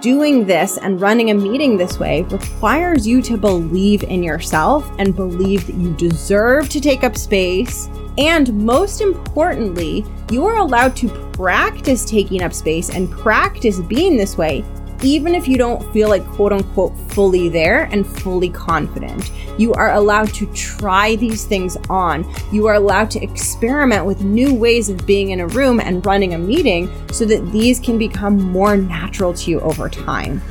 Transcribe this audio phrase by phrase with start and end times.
[0.00, 5.14] doing this and running a meeting this way requires you to believe in yourself and
[5.14, 7.88] believe that you deserve to take up space.
[8.18, 14.36] And most importantly, you are allowed to practice taking up space and practice being this
[14.36, 14.64] way
[15.02, 19.30] even if you don't feel like quote unquote fully there and fully confident.
[19.58, 22.30] You are allowed to try these things on.
[22.52, 26.34] You are allowed to experiment with new ways of being in a room and running
[26.34, 30.42] a meeting so that these can become more natural to you over time.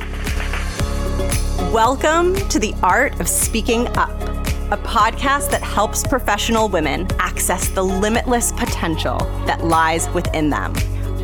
[1.72, 4.20] Welcome to the Art of Speaking Up,
[4.72, 10.74] a podcast that helps professional women access the limitless potential that lies within them.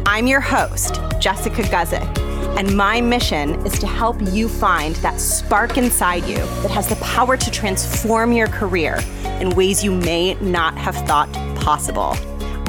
[0.06, 2.25] I'm your host, Jessica Guzik
[2.56, 6.96] and my mission is to help you find that spark inside you that has the
[6.96, 8.98] power to transform your career
[9.40, 12.16] in ways you may not have thought possible.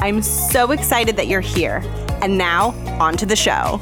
[0.00, 1.82] I'm so excited that you're here.
[2.20, 3.80] And now, on to the show.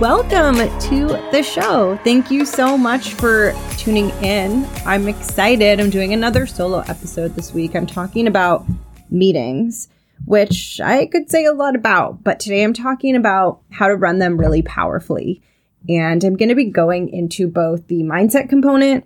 [0.00, 1.96] Welcome to the show.
[2.02, 4.66] Thank you so much for tuning in.
[4.84, 5.78] I'm excited.
[5.78, 7.76] I'm doing another solo episode this week.
[7.76, 8.66] I'm talking about
[9.10, 9.88] meetings
[10.24, 14.18] which I could say a lot about, but today I'm talking about how to run
[14.18, 15.42] them really powerfully.
[15.88, 19.04] And I'm going to be going into both the mindset component,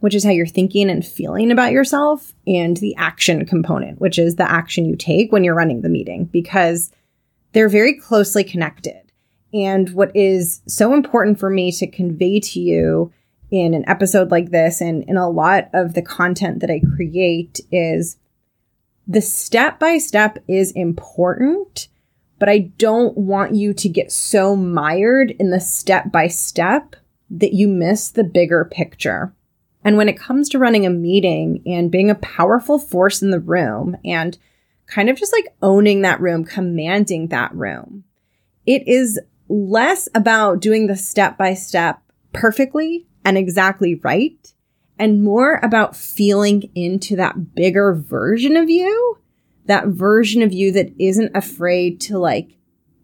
[0.00, 4.36] which is how you're thinking and feeling about yourself, and the action component, which is
[4.36, 6.90] the action you take when you're running the meeting, because
[7.52, 9.00] they're very closely connected.
[9.54, 13.12] And what is so important for me to convey to you
[13.50, 17.60] in an episode like this and in a lot of the content that I create
[17.70, 18.16] is
[19.06, 21.88] the step by step is important,
[22.38, 26.96] but I don't want you to get so mired in the step by step
[27.30, 29.34] that you miss the bigger picture.
[29.84, 33.40] And when it comes to running a meeting and being a powerful force in the
[33.40, 34.38] room and
[34.86, 38.04] kind of just like owning that room, commanding that room,
[38.66, 42.00] it is less about doing the step by step
[42.32, 44.51] perfectly and exactly right
[45.02, 49.18] and more about feeling into that bigger version of you,
[49.64, 52.56] that version of you that isn't afraid to like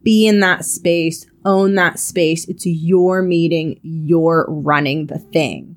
[0.04, 2.46] be in that space, own that space.
[2.46, 5.76] It's your meeting, you're running the thing.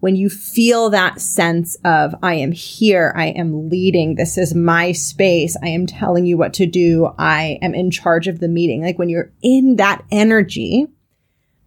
[0.00, 4.90] When you feel that sense of, I am here, I am leading, this is my
[4.90, 8.82] space, I am telling you what to do, I am in charge of the meeting.
[8.82, 10.88] Like when you're in that energy,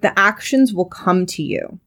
[0.02, 1.80] the actions will come to you.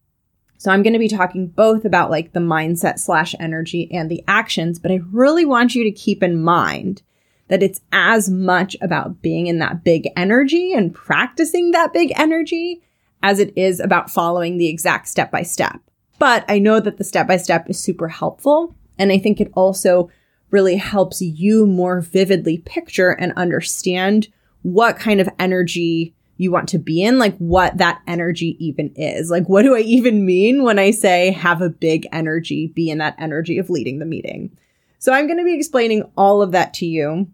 [0.58, 4.24] So I'm going to be talking both about like the mindset slash energy and the
[4.26, 7.02] actions, but I really want you to keep in mind
[7.48, 12.82] that it's as much about being in that big energy and practicing that big energy
[13.22, 15.78] as it is about following the exact step by step.
[16.18, 18.74] But I know that the step by step is super helpful.
[18.98, 20.10] And I think it also
[20.50, 24.28] really helps you more vividly picture and understand
[24.62, 29.30] what kind of energy you want to be in, like what that energy even is.
[29.30, 32.98] Like, what do I even mean when I say have a big energy, be in
[32.98, 34.56] that energy of leading the meeting?
[34.98, 37.28] So I'm going to be explaining all of that to you.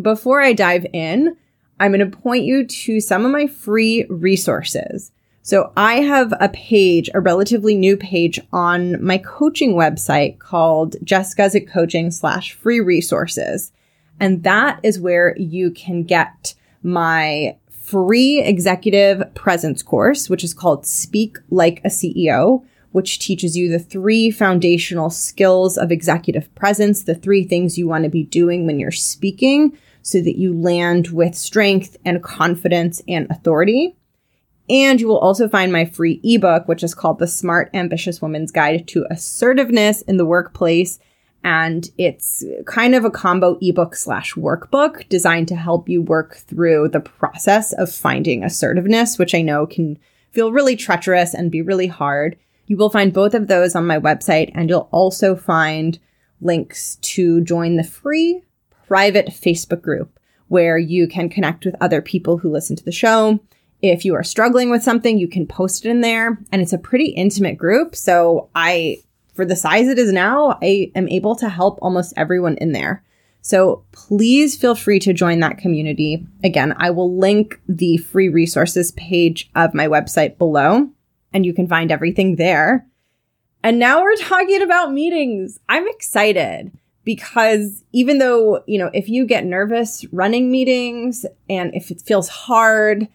[0.00, 1.36] Before I dive in,
[1.78, 5.12] I'm going to point you to some of my free resources.
[5.42, 11.34] So I have a page, a relatively new page on my coaching website called Jess
[11.34, 13.70] Guzik Coaching slash free resources.
[14.18, 20.86] And that is where you can get my free executive presence course, which is called
[20.86, 27.14] Speak Like a CEO, which teaches you the three foundational skills of executive presence, the
[27.14, 31.34] three things you want to be doing when you're speaking so that you land with
[31.34, 33.96] strength and confidence and authority.
[34.70, 38.50] And you will also find my free ebook, which is called The Smart Ambitious Woman's
[38.50, 40.98] Guide to Assertiveness in the Workplace
[41.44, 46.88] and it's kind of a combo ebook slash workbook designed to help you work through
[46.88, 49.98] the process of finding assertiveness, which I know can
[50.32, 52.36] feel really treacherous and be really hard.
[52.66, 55.98] You will find both of those on my website, and you'll also find
[56.40, 58.42] links to join the free
[58.88, 60.18] private Facebook group
[60.48, 63.38] where you can connect with other people who listen to the show.
[63.82, 66.78] If you are struggling with something, you can post it in there, and it's a
[66.78, 67.94] pretty intimate group.
[67.94, 69.02] So I
[69.34, 73.04] for the size it is now, I am able to help almost everyone in there.
[73.42, 76.26] So please feel free to join that community.
[76.42, 80.88] Again, I will link the free resources page of my website below,
[81.32, 82.86] and you can find everything there.
[83.62, 85.58] And now we're talking about meetings.
[85.68, 86.72] I'm excited
[87.04, 92.28] because even though, you know, if you get nervous running meetings and if it feels
[92.28, 93.08] hard,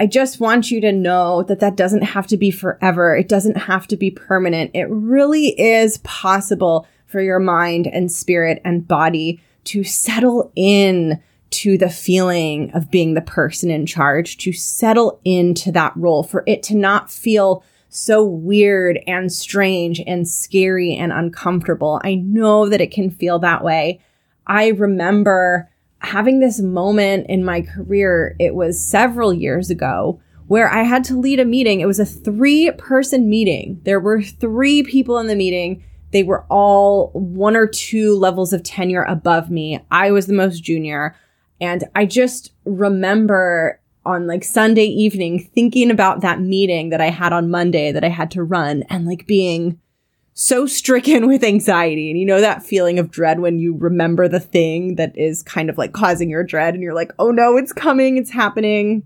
[0.00, 3.16] I just want you to know that that doesn't have to be forever.
[3.16, 4.70] It doesn't have to be permanent.
[4.74, 11.78] It really is possible for your mind and spirit and body to settle in to
[11.78, 16.62] the feeling of being the person in charge, to settle into that role, for it
[16.64, 22.00] to not feel so weird and strange and scary and uncomfortable.
[22.04, 24.00] I know that it can feel that way.
[24.46, 30.82] I remember having this moment in my career, it was several years ago, where I
[30.82, 31.80] had to lead a meeting.
[31.80, 33.80] It was a three person meeting.
[33.84, 35.84] There were three people in the meeting.
[36.10, 39.80] They were all one or two levels of tenure above me.
[39.90, 41.14] I was the most junior.
[41.60, 47.34] And I just remember on like Sunday evening thinking about that meeting that I had
[47.34, 49.78] on Monday that I had to run and like being
[50.38, 52.10] so stricken with anxiety.
[52.10, 55.68] And you know that feeling of dread when you remember the thing that is kind
[55.68, 59.02] of like causing your dread and you're like, oh no, it's coming, it's happening.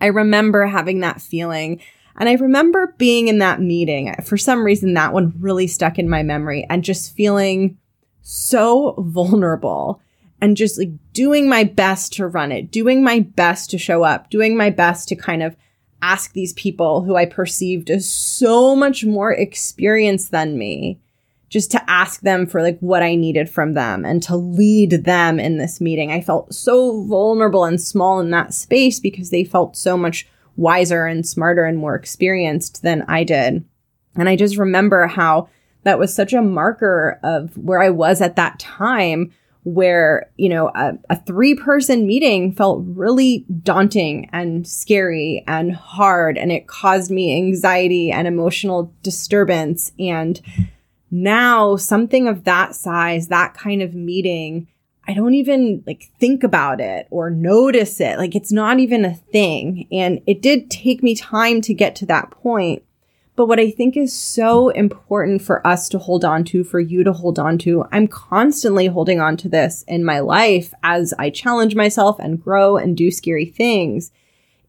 [0.00, 1.80] I remember having that feeling.
[2.16, 4.14] And I remember being in that meeting.
[4.22, 7.78] For some reason, that one really stuck in my memory and just feeling
[8.20, 10.00] so vulnerable
[10.40, 14.28] and just like doing my best to run it, doing my best to show up,
[14.28, 15.56] doing my best to kind of
[16.02, 21.00] ask these people who I perceived as so much more experienced than me,
[21.48, 25.38] just to ask them for like what I needed from them and to lead them
[25.38, 26.10] in this meeting.
[26.10, 30.26] I felt so vulnerable and small in that space because they felt so much
[30.56, 33.64] wiser and smarter and more experienced than I did.
[34.16, 35.48] And I just remember how
[35.84, 39.32] that was such a marker of where I was at that time
[39.64, 46.36] where, you know, a, a three person meeting felt really daunting and scary and hard.
[46.36, 49.92] And it caused me anxiety and emotional disturbance.
[49.98, 50.40] And
[51.10, 54.66] now something of that size, that kind of meeting,
[55.06, 58.18] I don't even like think about it or notice it.
[58.18, 59.86] Like it's not even a thing.
[59.92, 62.82] And it did take me time to get to that point.
[63.34, 67.02] But what I think is so important for us to hold on to, for you
[67.02, 71.30] to hold on to, I'm constantly holding on to this in my life as I
[71.30, 74.12] challenge myself and grow and do scary things,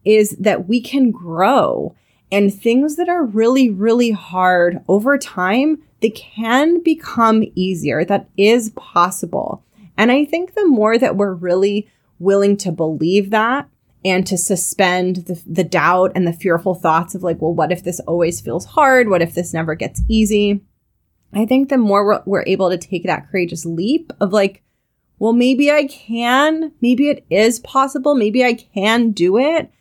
[0.06, 1.96] is that we can grow.
[2.32, 8.04] And things that are really, really hard over time, they can become easier.
[8.06, 9.64] That is possible.
[9.98, 13.68] And I think the more that we're really willing to believe that,
[14.06, 17.84] and to suspend the, the doubt and the fearful thoughts of like, well, what if
[17.84, 19.10] this always feels hard?
[19.10, 20.62] What if this never gets easy?
[21.34, 24.62] I think the more we're, we're able to take that courageous leap of like,
[25.20, 29.72] well, maybe I can, maybe it is possible, maybe I can do it.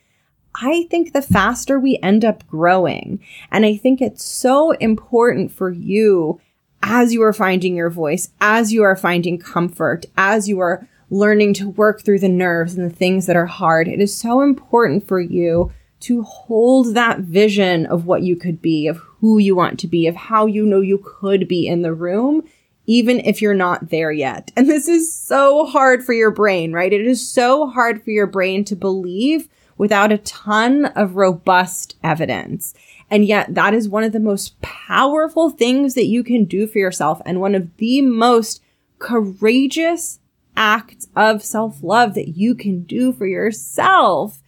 [0.54, 3.20] I think the faster we end up growing.
[3.50, 6.40] And I think it's so important for you
[6.82, 11.52] as you are finding your voice, as you are finding comfort, as you are learning
[11.54, 15.06] to work through the nerves and the things that are hard, it is so important
[15.06, 15.70] for you
[16.00, 20.06] to hold that vision of what you could be, of who you want to be,
[20.06, 22.42] of how you know you could be in the room,
[22.86, 24.50] even if you're not there yet.
[24.56, 26.92] And this is so hard for your brain, right?
[26.92, 32.74] It is so hard for your brain to believe without a ton of robust evidence.
[33.10, 36.78] And yet that is one of the most powerful things that you can do for
[36.78, 38.62] yourself and one of the most
[38.98, 40.18] courageous
[40.56, 44.42] act of self love that you can do for yourself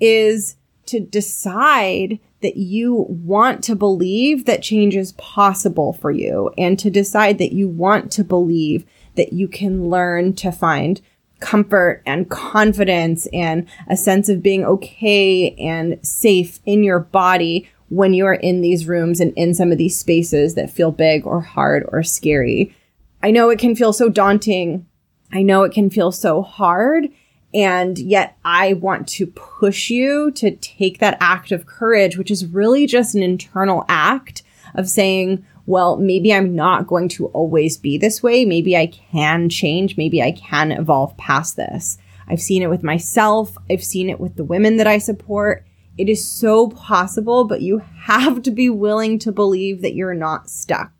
[0.00, 0.56] is
[0.86, 6.90] to decide that you want to believe that change is possible for you and to
[6.90, 8.84] decide that you want to believe
[9.16, 11.00] that you can learn to find
[11.40, 18.14] comfort and confidence and a sense of being okay and safe in your body when
[18.14, 21.40] you are in these rooms and in some of these spaces that feel big or
[21.40, 22.74] hard or scary.
[23.22, 24.86] I know it can feel so daunting
[25.32, 27.08] I know it can feel so hard.
[27.54, 32.46] And yet I want to push you to take that act of courage, which is
[32.46, 34.42] really just an internal act
[34.74, 38.44] of saying, well, maybe I'm not going to always be this way.
[38.44, 39.96] Maybe I can change.
[39.96, 41.98] Maybe I can evolve past this.
[42.28, 43.56] I've seen it with myself.
[43.70, 45.64] I've seen it with the women that I support.
[45.96, 50.50] It is so possible, but you have to be willing to believe that you're not
[50.50, 50.92] stuck.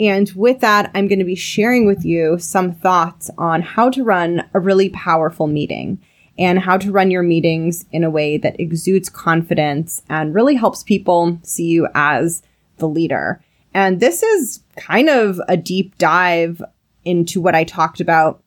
[0.00, 4.04] And with that, I'm going to be sharing with you some thoughts on how to
[4.04, 6.00] run a really powerful meeting
[6.38, 10.84] and how to run your meetings in a way that exudes confidence and really helps
[10.84, 12.42] people see you as
[12.76, 13.42] the leader.
[13.74, 16.62] And this is kind of a deep dive
[17.04, 18.42] into what I talked about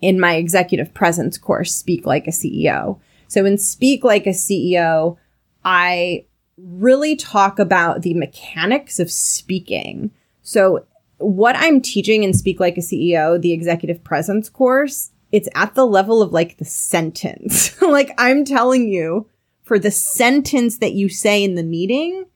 [0.00, 2.98] in my executive presence course, Speak Like a CEO.
[3.28, 5.16] So in Speak Like a CEO,
[5.64, 6.26] I
[6.58, 10.10] really talk about the mechanics of speaking.
[10.42, 10.84] So
[11.18, 15.86] what I'm teaching in Speak Like a CEO, the executive presence course, it's at the
[15.86, 17.80] level of like the sentence.
[17.82, 19.28] like I'm telling you,
[19.62, 22.26] for the sentence that you say in the meeting,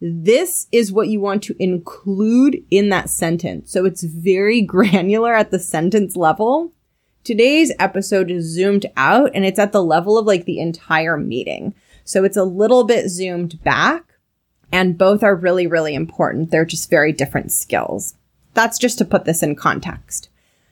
[0.00, 3.72] this is what you want to include in that sentence.
[3.72, 6.72] So it's very granular at the sentence level
[7.26, 11.74] Today's episode is zoomed out and it's at the level of like the entire meeting.
[12.04, 14.04] So it's a little bit zoomed back
[14.70, 16.52] and both are really, really important.
[16.52, 18.14] They're just very different skills.
[18.56, 20.30] That's just to put this in context.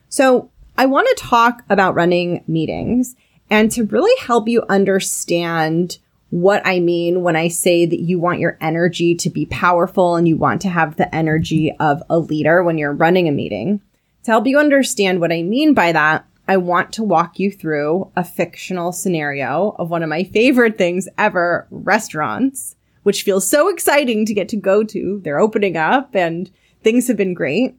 [0.08, 3.14] So I want to talk about running meetings
[3.50, 5.98] and to really help you understand
[6.30, 10.26] what I mean when I say that you want your energy to be powerful and
[10.26, 13.82] you want to have the energy of a leader when you're running a meeting.
[14.24, 18.10] To help you understand what I mean by that, I want to walk you through
[18.16, 24.24] a fictional scenario of one of my favorite things ever, restaurants, which feels so exciting
[24.24, 25.20] to get to go to.
[25.22, 26.50] They're opening up and
[26.84, 27.74] things have been great.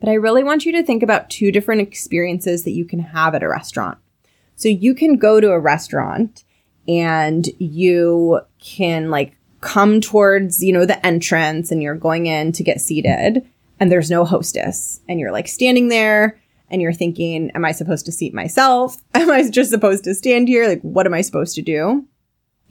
[0.00, 3.34] But I really want you to think about two different experiences that you can have
[3.34, 3.98] at a restaurant.
[4.56, 6.44] So you can go to a restaurant
[6.88, 12.64] and you can like come towards, you know, the entrance and you're going in to
[12.64, 13.46] get seated
[13.78, 18.06] and there's no hostess and you're like standing there and you're thinking, am I supposed
[18.06, 18.96] to seat myself?
[19.14, 20.66] Am I just supposed to stand here?
[20.66, 22.06] Like, what am I supposed to do?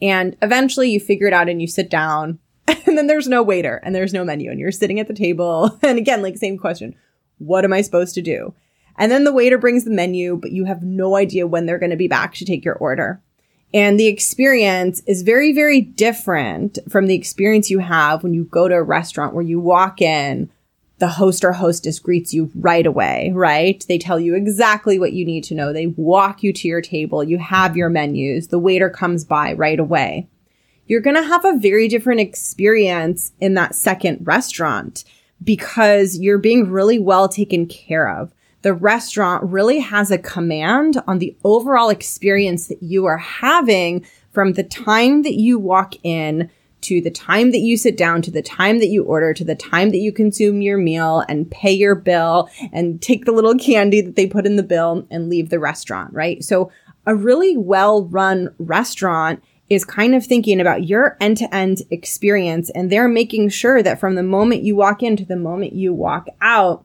[0.02, 2.40] And eventually you figure it out and you sit down
[2.86, 5.78] and then there's no waiter and there's no menu and you're sitting at the table.
[5.82, 6.94] And again, like same question.
[7.38, 8.54] What am I supposed to do?
[8.96, 11.90] And then the waiter brings the menu, but you have no idea when they're going
[11.90, 13.22] to be back to take your order.
[13.74, 18.68] And the experience is very, very different from the experience you have when you go
[18.68, 20.50] to a restaurant where you walk in,
[20.98, 23.84] the host or hostess greets you right away, right?
[23.88, 25.72] They tell you exactly what you need to know.
[25.72, 27.24] They walk you to your table.
[27.24, 28.48] You have your menus.
[28.48, 30.28] The waiter comes by right away.
[30.86, 35.04] You're going to have a very different experience in that second restaurant
[35.42, 38.32] because you're being really well taken care of.
[38.62, 44.52] The restaurant really has a command on the overall experience that you are having from
[44.52, 46.50] the time that you walk in
[46.82, 49.54] to the time that you sit down, to the time that you order, to the
[49.54, 54.00] time that you consume your meal and pay your bill and take the little candy
[54.00, 56.42] that they put in the bill and leave the restaurant, right?
[56.42, 56.70] So
[57.06, 62.70] a really well run restaurant is kind of thinking about your end to end experience
[62.70, 65.94] and they're making sure that from the moment you walk in to the moment you
[65.94, 66.84] walk out,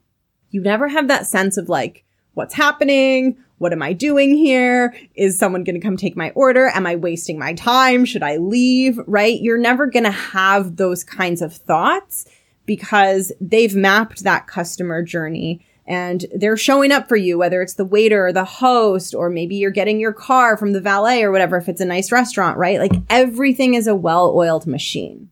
[0.52, 3.38] you never have that sense of like, what's happening?
[3.58, 4.96] What am I doing here?
[5.16, 6.68] Is someone going to come take my order?
[6.68, 8.06] Am I wasting my time?
[8.06, 9.00] Should I leave?
[9.08, 9.42] Right?
[9.42, 12.26] You're never going to have those kinds of thoughts
[12.68, 17.86] because they've mapped that customer journey and they're showing up for you, whether it's the
[17.86, 21.58] waiter or the host, or maybe you're getting your car from the valet or whatever,
[21.58, 22.80] if it's a nice restaurant, right?
[22.80, 25.30] Like everything is a well oiled machine.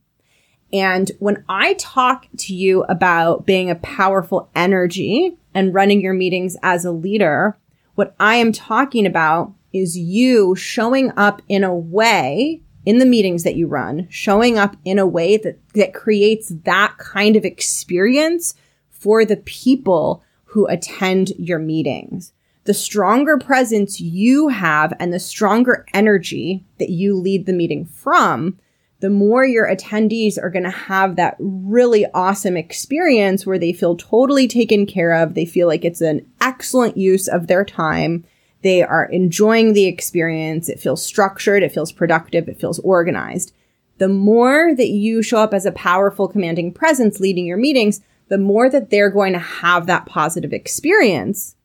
[0.71, 6.57] And when I talk to you about being a powerful energy and running your meetings
[6.63, 7.57] as a leader,
[7.95, 13.43] what I am talking about is you showing up in a way in the meetings
[13.43, 18.53] that you run, showing up in a way that, that creates that kind of experience
[18.89, 20.24] for the people
[20.55, 22.31] who attend your meetings.
[22.63, 28.57] The stronger presence you have and the stronger energy that you lead the meeting from,
[29.01, 33.97] the more your attendees are going to have that really awesome experience where they feel
[33.97, 35.33] totally taken care of.
[35.33, 38.24] They feel like it's an excellent use of their time.
[38.62, 40.69] They are enjoying the experience.
[40.69, 41.63] It feels structured.
[41.63, 42.47] It feels productive.
[42.47, 43.51] It feels organized.
[43.97, 48.38] The more that you show up as a powerful commanding presence leading your meetings, the
[48.38, 51.55] more that they're going to have that positive experience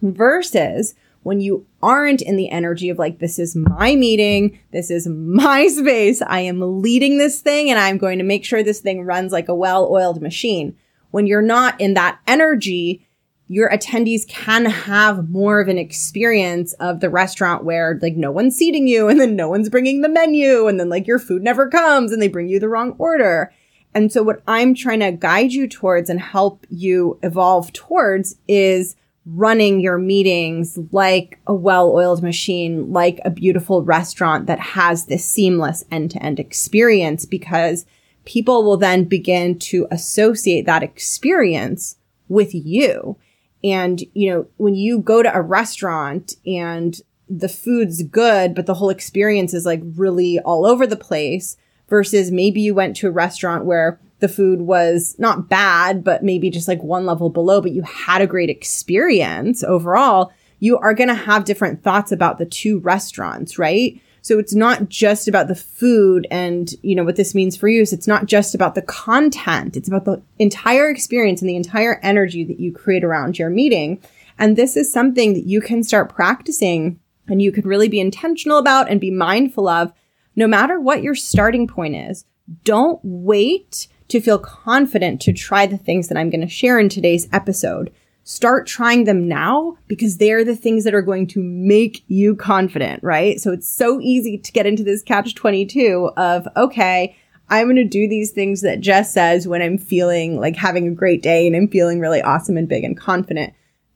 [0.00, 4.58] versus when you aren't in the energy of like, this is my meeting.
[4.72, 6.22] This is my space.
[6.22, 9.48] I am leading this thing and I'm going to make sure this thing runs like
[9.48, 10.76] a well oiled machine.
[11.10, 13.06] When you're not in that energy,
[13.48, 18.56] your attendees can have more of an experience of the restaurant where like no one's
[18.56, 21.68] seating you and then no one's bringing the menu and then like your food never
[21.68, 23.52] comes and they bring you the wrong order.
[23.94, 28.94] And so what I'm trying to guide you towards and help you evolve towards is
[29.26, 35.84] running your meetings like a well-oiled machine, like a beautiful restaurant that has this seamless
[35.90, 37.84] end-to-end experience because
[38.24, 41.96] people will then begin to associate that experience
[42.28, 43.16] with you.
[43.62, 48.74] And, you know, when you go to a restaurant and the food's good, but the
[48.74, 51.56] whole experience is like really all over the place
[51.90, 56.48] versus maybe you went to a restaurant where the food was not bad, but maybe
[56.48, 61.08] just like one level below, but you had a great experience overall, you are going
[61.08, 64.00] to have different thoughts about the two restaurants, right?
[64.22, 67.80] So it's not just about the food and, you know, what this means for you
[67.80, 69.76] is it's not just about the content.
[69.76, 74.02] It's about the entire experience and the entire energy that you create around your meeting.
[74.38, 78.58] And this is something that you can start practicing and you can really be intentional
[78.58, 79.92] about and be mindful of
[80.36, 82.24] no matter what your starting point is.
[82.64, 86.88] Don't wait to feel confident to try the things that I'm going to share in
[86.88, 87.92] today's episode.
[88.24, 93.02] start trying them now because they're the things that are going to make you confident,
[93.02, 93.40] right?
[93.40, 97.16] So it's so easy to get into this catch 22 of, okay,
[97.48, 100.94] I'm going to do these things that Jess says when I'm feeling like having a
[100.94, 103.52] great day and I'm feeling really awesome and big and confident.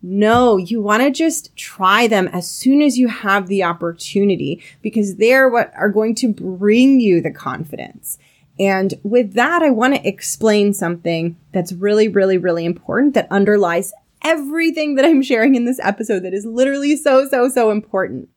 [0.07, 5.17] No, you want to just try them as soon as you have the opportunity because
[5.17, 8.19] they're what are going to bring you the confidence.
[8.61, 13.95] And with that, I want to explain something that's really, really, really important that underlies
[14.23, 18.29] everything that I'm sharing in this episode that is literally so, so, so important,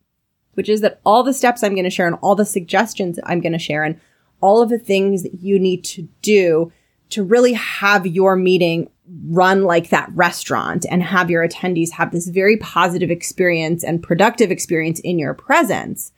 [0.53, 3.41] which is that all the steps I'm going to share and all the suggestions I'm
[3.41, 3.99] going to share and
[4.39, 6.71] all of the things that you need to do
[7.09, 8.89] to really have your meeting
[9.27, 14.51] run like that restaurant and have your attendees have this very positive experience and productive
[14.51, 16.11] experience in your presence.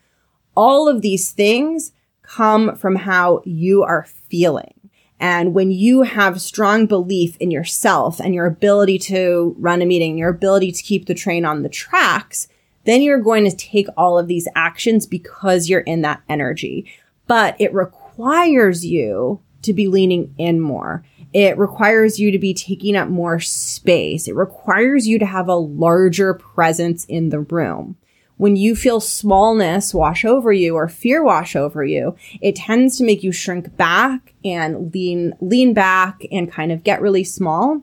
[0.56, 1.92] All of these things
[2.24, 4.74] come from how you are feeling.
[5.20, 10.18] And when you have strong belief in yourself and your ability to run a meeting,
[10.18, 12.48] your ability to keep the train on the tracks,
[12.86, 16.90] then you're going to take all of these actions because you're in that energy.
[17.28, 21.04] But it requires you to be leaning in more.
[21.34, 24.28] It requires you to be taking up more space.
[24.28, 27.98] It requires you to have a larger presence in the room.
[28.38, 33.04] When you feel smallness wash over you or fear wash over you, it tends to
[33.04, 37.82] make you shrink back and lean, lean back and kind of get really small.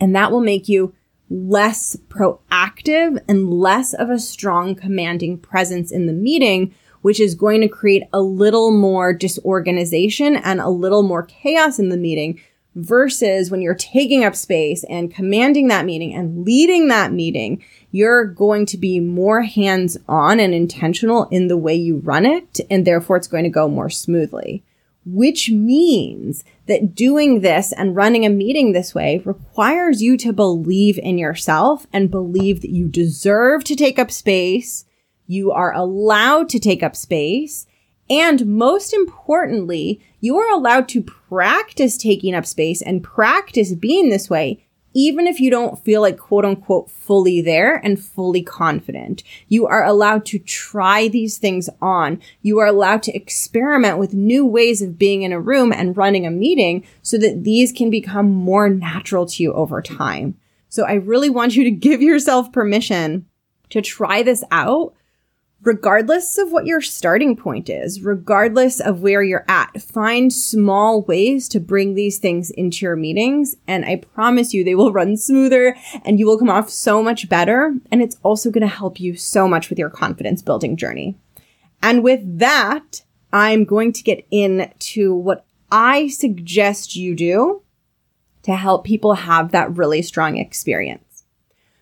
[0.00, 0.94] And that will make you
[1.28, 7.60] less proactive and less of a strong commanding presence in the meeting, which is going
[7.60, 12.40] to create a little more disorganization and a little more chaos in the meeting,
[12.74, 18.24] versus when you're taking up space and commanding that meeting and leading that meeting, you're
[18.24, 22.60] going to be more hands on and intentional in the way you run it.
[22.70, 24.64] And therefore it's going to go more smoothly,
[25.06, 30.98] which means that doing this and running a meeting this way requires you to believe
[30.98, 34.84] in yourself and believe that you deserve to take up space.
[35.26, 37.66] You are allowed to take up space
[38.10, 44.28] and most importantly, you are allowed to practice taking up space and practice being this
[44.28, 49.22] way, even if you don't feel like quote unquote fully there and fully confident.
[49.48, 52.20] You are allowed to try these things on.
[52.42, 56.26] You are allowed to experiment with new ways of being in a room and running
[56.26, 60.36] a meeting so that these can become more natural to you over time.
[60.68, 63.26] So I really want you to give yourself permission
[63.70, 64.94] to try this out
[65.64, 71.48] regardless of what your starting point is, regardless of where you're at, find small ways
[71.48, 73.56] to bring these things into your meetings.
[73.66, 77.28] And I promise you they will run smoother and you will come off so much
[77.28, 77.74] better.
[77.90, 81.16] And it's also going to help you so much with your confidence building journey.
[81.82, 87.62] And with that, I'm going to get into what I suggest you do
[88.44, 91.24] to help people have that really strong experience.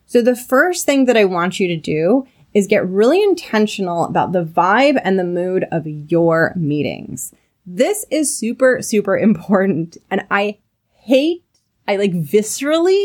[0.07, 4.33] So the first thing that I want you to do is get really intentional about
[4.33, 7.33] the vibe and the mood of your meetings.
[7.65, 9.97] This is super, super important.
[10.11, 10.59] And I
[10.95, 11.45] hate,
[11.89, 13.05] I like viscerally,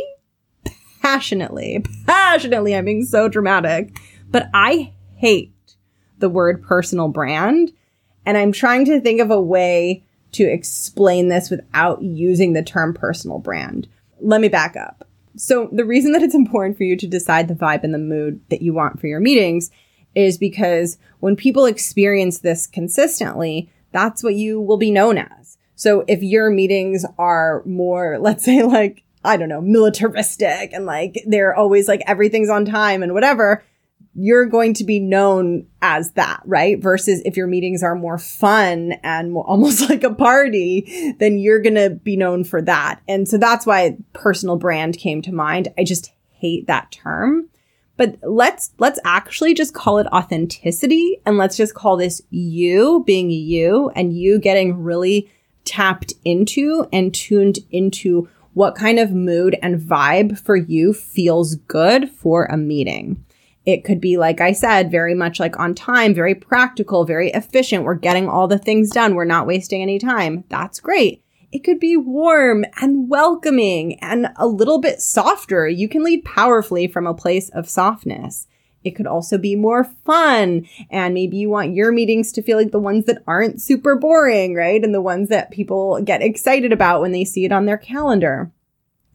[1.02, 3.98] passionately, passionately, I'm being so dramatic,
[4.30, 5.54] but I hate
[6.20, 7.72] the word personal brand.
[8.26, 12.94] And I'm trying to think of a way to explain this without using the term
[12.94, 13.88] personal brand.
[14.20, 15.08] Let me back up.
[15.38, 18.42] So the reason that it's important for you to decide the vibe and the mood
[18.50, 19.72] that you want for your meetings
[20.16, 25.58] is because when people experience this consistently, that's what you will be known as.
[25.76, 31.24] So if your meetings are more, let's say like, I don't know, militaristic and like
[31.26, 33.64] they're always like everything's on time and whatever,
[34.20, 36.82] you're going to be known as that, right?
[36.82, 41.62] Versus if your meetings are more fun and more, almost like a party, then you're
[41.62, 43.00] going to be known for that.
[43.08, 45.68] And so that's why personal brand came to mind.
[45.78, 47.50] I just hate that term.
[47.96, 53.30] But let's, let's actually just call it authenticity and let's just call this you being
[53.30, 55.32] you and you getting really
[55.64, 62.10] tapped into and tuned into what kind of mood and vibe for you feels good
[62.10, 63.24] for a meeting.
[63.68, 67.84] It could be, like I said, very much like on time, very practical, very efficient.
[67.84, 69.14] We're getting all the things done.
[69.14, 70.46] We're not wasting any time.
[70.48, 71.22] That's great.
[71.52, 75.68] It could be warm and welcoming and a little bit softer.
[75.68, 78.48] You can lead powerfully from a place of softness.
[78.86, 80.66] It could also be more fun.
[80.90, 84.56] And maybe you want your meetings to feel like the ones that aren't super boring,
[84.56, 84.82] right?
[84.82, 88.50] And the ones that people get excited about when they see it on their calendar.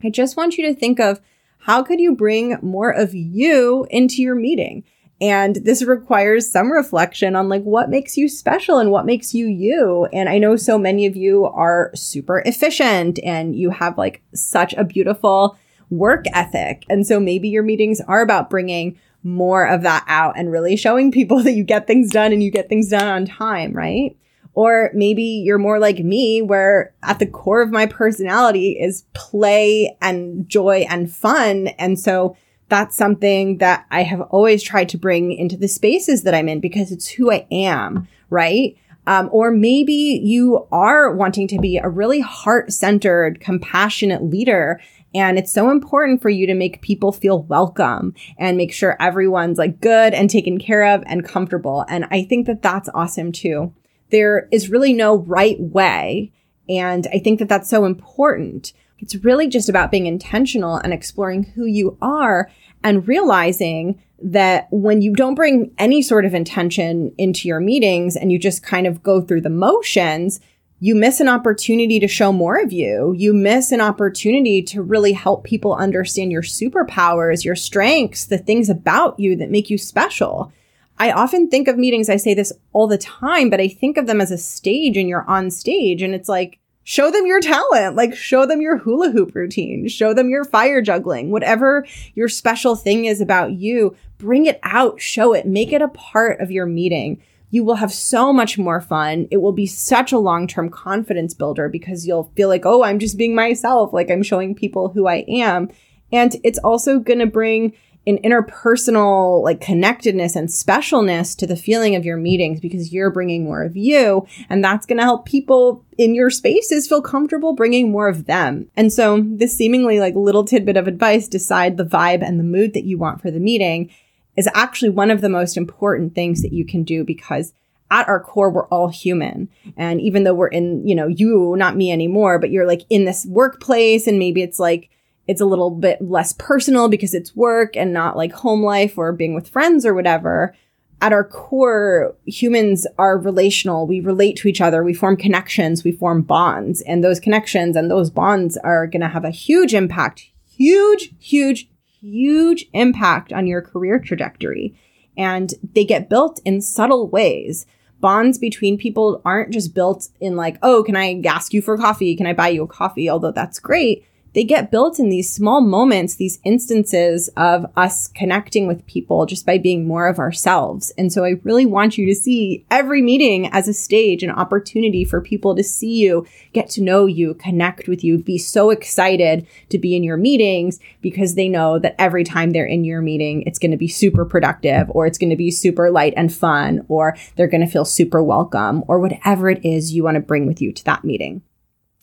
[0.05, 1.23] I just want you to think of
[1.63, 4.83] how could you bring more of you into your meeting?
[5.21, 9.47] And this requires some reflection on like what makes you special and what makes you
[9.47, 10.09] you.
[10.13, 14.75] And I know so many of you are super efficient and you have like such
[14.75, 15.57] a beautiful
[15.91, 16.85] work ethic.
[16.91, 21.13] And so maybe your meetings are about bringing more of that out and really showing
[21.13, 24.17] people that you get things done and you get things done on time, right?
[24.55, 29.97] Or maybe you're more like me, where at the core of my personality is play
[30.03, 31.69] and joy and fun.
[31.79, 32.37] And so
[32.69, 36.61] that's something that I have always tried to bring into the spaces that I'm in
[36.61, 38.77] because it's who I am, right?
[39.07, 44.81] Um, or maybe you are wanting to be a really heart centered, compassionate leader.
[45.15, 49.59] And it's so important for you to make people feel welcome and make sure everyone's
[49.59, 51.85] like good and taken care of and comfortable.
[51.89, 53.75] And I think that that's awesome too.
[54.13, 56.33] There is really no right way.
[56.69, 58.73] And I think that that's so important.
[59.01, 62.49] It's really just about being intentional and exploring who you are
[62.85, 68.31] and realizing that when you don't bring any sort of intention into your meetings and
[68.31, 70.41] you just kind of go through the motions,
[70.79, 73.15] you miss an opportunity to show more of you.
[73.17, 78.69] You miss an opportunity to really help people understand your superpowers, your strengths, the things
[78.69, 80.53] about you that make you special.
[80.99, 84.07] I often think of meetings, I say this all the time, but I think of
[84.07, 87.97] them as a stage and you're on stage and it's like, show them your talent.
[87.97, 92.77] Like show them your hula hoop routine, show them your fire juggling, whatever your special
[92.77, 96.67] thing is about you, bring it out, show it, make it a part of your
[96.67, 97.23] meeting.
[97.51, 99.29] You will have so much more fun.
[99.31, 102.99] It will be such a long term confidence builder because you'll feel like, oh, I'm
[102.99, 103.93] just being myself.
[103.93, 105.69] Like I'm showing people who I am.
[106.11, 107.75] And it's also going to bring
[108.07, 113.45] an interpersonal like connectedness and specialness to the feeling of your meetings because you're bringing
[113.45, 117.93] more of you and that's going to help people in your spaces feel comfortable bringing
[117.93, 118.67] more of them.
[118.77, 122.75] And so this seemingly like little tidbit of advice, decide the vibe and the mood
[122.75, 123.91] that you want for the meeting
[124.37, 127.53] is actually one of the most important things that you can do because
[127.91, 129.51] at our core, we're all human.
[129.77, 133.05] And even though we're in, you know, you, not me anymore, but you're like in
[133.05, 134.89] this workplace and maybe it's like,
[135.29, 139.13] it's a little bit less personal because it's work and not like home life or
[139.13, 140.55] being with friends or whatever.
[141.01, 143.87] At our core, humans are relational.
[143.87, 144.85] We relate to each other.
[144.85, 145.85] We form connections.
[145.85, 146.81] We form bonds.
[146.83, 151.69] And those connections and those bonds are going to have a huge impact, huge, huge,
[152.01, 154.77] huge impact on your career trajectory.
[155.17, 157.67] And they get built in subtle ways.
[158.01, 162.17] Bonds between people aren't just built in like, oh, can I ask you for coffee?
[162.17, 163.09] Can I buy you a coffee?
[163.09, 168.67] Although that's great they get built in these small moments, these instances of us connecting
[168.67, 170.93] with people just by being more of ourselves.
[170.97, 175.05] And so I really want you to see every meeting as a stage, an opportunity
[175.05, 179.47] for people to see you, get to know you, connect with you, be so excited
[179.69, 183.43] to be in your meetings because they know that every time they're in your meeting,
[183.43, 186.85] it's going to be super productive or it's going to be super light and fun
[186.89, 190.47] or they're going to feel super welcome or whatever it is you want to bring
[190.47, 191.43] with you to that meeting.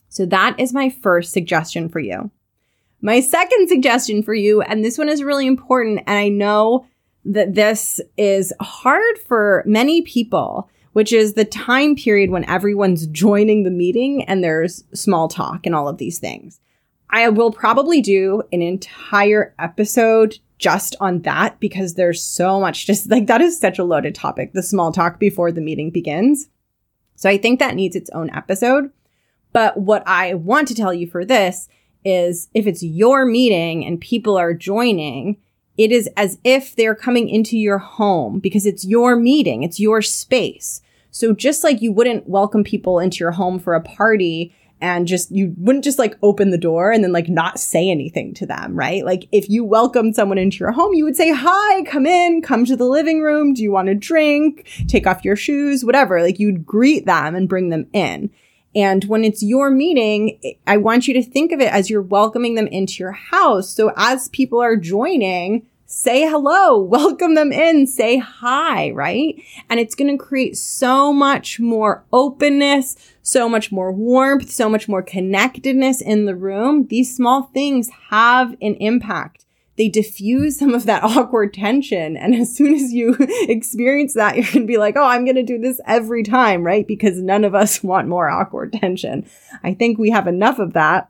[0.10, 2.32] So that is my first suggestion for you.
[3.02, 6.86] My second suggestion for you, and this one is really important, and I know
[7.24, 13.64] that this is hard for many people, which is the time period when everyone's joining
[13.64, 16.60] the meeting and there's small talk and all of these things.
[17.12, 23.10] I will probably do an entire episode just on that because there's so much just
[23.10, 26.50] like that is such a loaded topic, the small talk before the meeting begins.
[27.16, 28.92] So I think that needs its own episode.
[29.52, 31.68] But what I want to tell you for this
[32.06, 35.38] is if it's your meeting and people are joining,
[35.78, 40.02] it is as if they're coming into your home because it's your meeting, it's your
[40.02, 40.82] space.
[41.12, 45.32] So just like you wouldn't welcome people into your home for a party and just
[45.32, 48.76] you wouldn't just like open the door and then like not say anything to them,
[48.76, 49.04] right?
[49.04, 52.66] Like if you welcomed someone into your home, you would say, "Hi, come in, come
[52.66, 53.54] to the living room.
[53.54, 54.68] Do you want a drink?
[54.88, 58.30] Take off your shoes, whatever." Like you'd greet them and bring them in.
[58.76, 62.56] And when it's your meeting, I want you to think of it as you're welcoming
[62.56, 63.70] them into your house.
[63.70, 69.42] So as people are joining, say hello, welcome them in, say hi, right?
[69.70, 74.88] And it's going to create so much more openness, so much more warmth, so much
[74.88, 76.88] more connectedness in the room.
[76.88, 79.46] These small things have an impact
[79.80, 82.16] they diffuse some of that awkward tension.
[82.16, 83.16] And as soon as you
[83.48, 86.64] experience that, you're going to be like, oh, I'm going to do this every time,
[86.64, 86.86] right?
[86.86, 89.28] Because none of us want more awkward tension.
[89.64, 91.10] I think we have enough of that.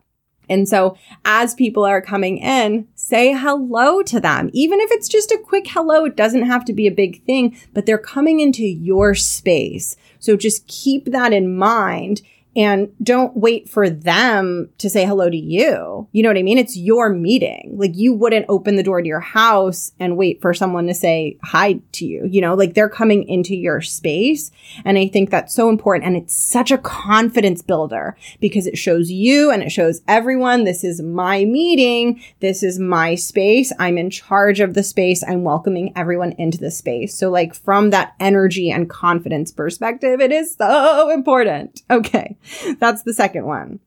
[0.51, 4.49] And so as people are coming in, say hello to them.
[4.53, 7.55] Even if it's just a quick hello, it doesn't have to be a big thing,
[7.73, 9.95] but they're coming into your space.
[10.19, 12.23] So just keep that in mind
[12.56, 16.08] and don't wait for them to say hello to you.
[16.12, 16.58] You know what I mean?
[16.58, 17.76] It's your meeting.
[17.78, 21.38] Like you wouldn't open the door to your house and wait for someone to say
[21.44, 22.28] hi to you.
[22.30, 24.50] You know, like they're coming into your space.
[24.84, 26.08] And I think that's so important.
[26.08, 30.84] And it's such a confidence builder because it shows you and it shows everyone this
[30.84, 32.22] is my meeting.
[32.40, 33.72] This is my space.
[33.78, 35.24] I'm in charge of the space.
[35.24, 37.16] I'm welcoming everyone into the space.
[37.16, 41.84] So like from that energy and confidence perspective, it is so important.
[41.92, 42.38] Okay.
[42.80, 43.80] That's the second one.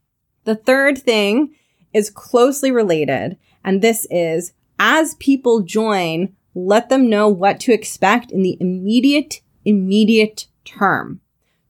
[0.45, 1.55] The third thing
[1.93, 8.33] is closely related, and this is as people join, let them know what to expect
[8.33, 11.21] in the immediate, immediate term.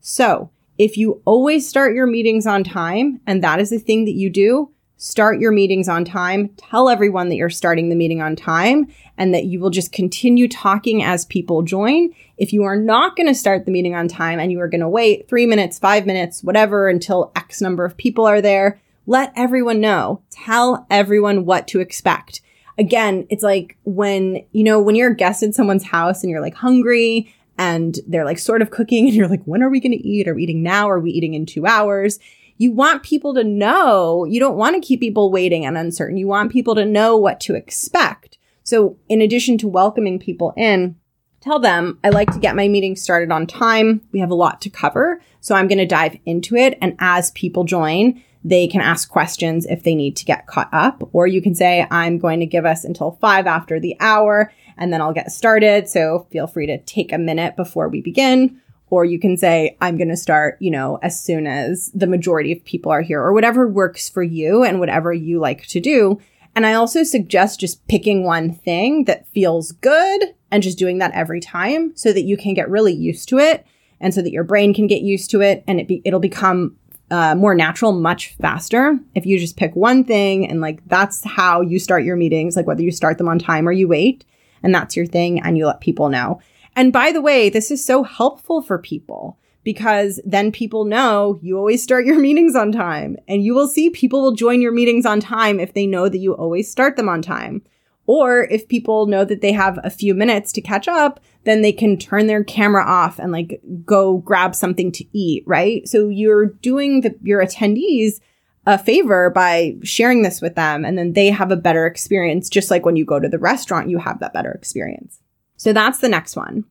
[0.01, 4.15] So if you always start your meetings on time, and that is the thing that
[4.15, 6.49] you do, start your meetings on time.
[6.57, 8.87] Tell everyone that you're starting the meeting on time
[9.19, 12.15] and that you will just continue talking as people join.
[12.43, 14.81] If you are not going to start the meeting on time and you are going
[14.81, 19.33] to wait three minutes, five minutes, whatever, until X number of people are there, let
[19.37, 20.23] everyone know.
[20.29, 22.41] Tell everyone what to expect.
[22.77, 26.41] Again, it's like when, you know, when you're a guest in someone's house and you're
[26.41, 29.93] like hungry and they're like sort of cooking and you're like, when are we going
[29.93, 30.27] to eat?
[30.27, 30.91] Are we eating now?
[30.91, 32.19] Are we eating in two hours?
[32.59, 36.17] you want people to know, you don't want to keep people waiting and uncertain.
[36.17, 38.39] You want people to know what to expect.
[38.63, 40.97] So in addition to welcoming people in,
[41.43, 44.01] tell them I like to get my meeting started on time.
[44.13, 45.21] We have a lot to cover.
[45.41, 46.79] So I'm going to dive into it.
[46.81, 51.09] And as people join, they can ask questions if they need to get caught up.
[51.13, 54.93] Or you can say, I'm going to give us until five after the hour and
[54.93, 55.89] then I'll get started.
[55.89, 58.61] So feel free to take a minute before we begin.
[58.89, 62.53] Or you can say, I'm going to start, you know, as soon as the majority
[62.53, 66.21] of people are here or whatever works for you and whatever you like to do.
[66.55, 71.13] And I also suggest just picking one thing that feels good and just doing that
[71.13, 73.67] every time so that you can get really used to it
[74.01, 76.77] and so that your brain can get used to it and it be, it'll become
[77.11, 81.61] uh, more natural much faster if you just pick one thing and like that's how
[81.61, 84.25] you start your meetings, like whether you start them on time or you wait
[84.63, 86.41] and that's your thing and you let people know.
[86.75, 91.57] And by the way, this is so helpful for people because then people know you
[91.57, 95.07] always start your meetings on time and you will see people will join your meetings
[95.07, 97.63] on time if they know that you always start them on time.
[98.07, 101.73] Or if people know that they have a few minutes to catch up, then they
[101.73, 105.87] can turn their camera off and like go grab something to eat, right?
[105.89, 108.21] So you're doing the, your attendees
[108.67, 112.49] a favor by sharing this with them and then they have a better experience.
[112.49, 115.21] Just like when you go to the restaurant, you have that better experience.
[115.57, 116.65] So that's the next one.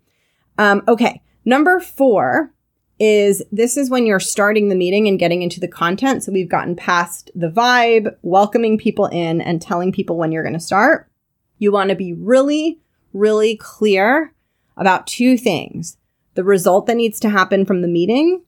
[0.57, 1.21] Um, okay.
[1.45, 2.53] Number four
[3.01, 6.23] is this is when you're starting the meeting and getting into the content.
[6.23, 10.53] So we've gotten past the vibe, welcoming people in and telling people when you're going
[10.53, 11.09] to start.
[11.57, 12.79] You want to be really,
[13.11, 14.35] really clear
[14.77, 15.97] about two things.
[16.35, 18.43] The result that needs to happen from the meeting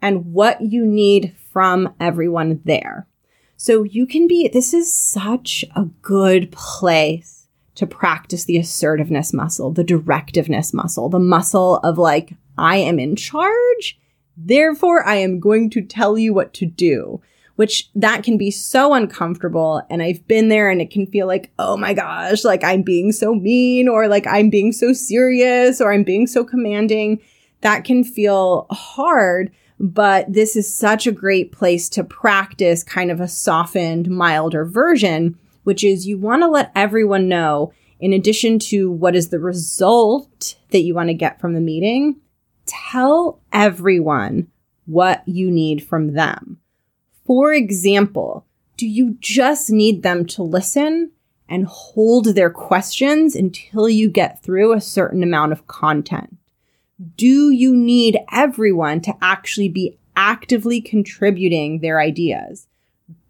[0.00, 3.06] and what you need from everyone there.
[3.58, 9.70] So you can be, this is such a good place to practice the assertiveness muscle,
[9.70, 13.98] the directiveness muscle, the muscle of like, I am in charge.
[14.36, 17.20] Therefore, I am going to tell you what to do,
[17.56, 19.82] which that can be so uncomfortable.
[19.90, 23.12] And I've been there and it can feel like, oh my gosh, like I'm being
[23.12, 27.20] so mean or like I'm being so serious or I'm being so commanding.
[27.62, 29.52] That can feel hard.
[29.80, 35.38] But this is such a great place to practice kind of a softened, milder version
[35.68, 40.56] which is you want to let everyone know, in addition to what is the result
[40.70, 42.16] that you want to get from the meeting,
[42.68, 44.48] tell everyone
[44.86, 46.58] what you need from them.
[47.26, 51.10] For example, do you just need them to listen
[51.48, 56.36] and hold their questions until you get through a certain amount of content?
[57.16, 62.68] Do you need everyone to actually be actively contributing their ideas?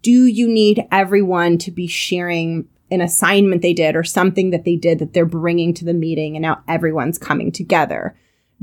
[0.01, 4.75] do you need everyone to be sharing an assignment they did or something that they
[4.75, 8.15] did that they're bringing to the meeting and now everyone's coming together?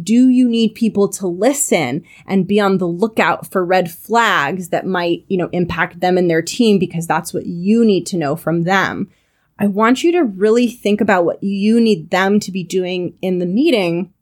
[0.02, 4.86] Do you need people to listen and be on the lookout for red flags that
[4.86, 8.36] might, you know, impact them and their team because that's what you need to know
[8.36, 9.10] from them?
[9.58, 13.38] I want you to really think about what you need them to be doing in
[13.38, 14.12] the meeting.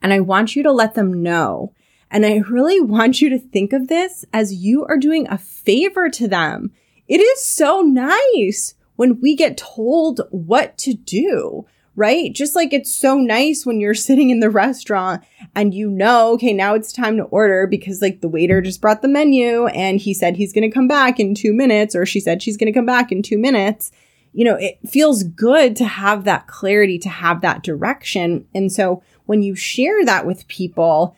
[0.00, 1.74] And I want you to let them know
[2.10, 6.10] and I really want you to think of this as you are doing a favor
[6.10, 6.72] to them.
[7.06, 12.32] It is so nice when we get told what to do, right?
[12.32, 15.22] Just like it's so nice when you're sitting in the restaurant
[15.54, 19.02] and you know, okay, now it's time to order because like the waiter just brought
[19.02, 22.20] the menu and he said he's going to come back in two minutes or she
[22.20, 23.90] said she's going to come back in two minutes.
[24.32, 28.46] You know, it feels good to have that clarity, to have that direction.
[28.54, 31.16] And so when you share that with people,